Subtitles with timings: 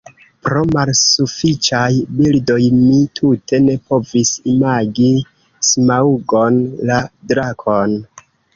[0.45, 1.89] Pro malsufiĉaj
[2.21, 5.13] bildoj mi tute ne povis imagi
[5.71, 7.01] Smaŭgon, la
[7.35, 7.99] drakon.